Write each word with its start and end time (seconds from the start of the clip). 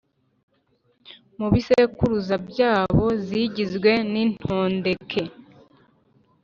mu 1.39 1.47
bisekuruza 1.53 2.35
byabo 2.49 3.05
zigizwe 3.25 3.91
n’intondeke 4.11 5.23